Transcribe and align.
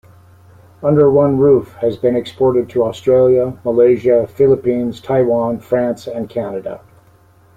"Under 0.81 1.11
One 1.11 1.37
Roof" 1.37 1.75
has 1.75 1.95
been 1.95 2.15
exported 2.15 2.67
to 2.69 2.83
Australia, 2.85 3.59
Malaysia, 3.63 4.25
Philippines, 4.25 4.99
Taiwan, 4.99 5.59
France 5.59 6.07
and 6.07 6.27
Canada. 6.27 6.81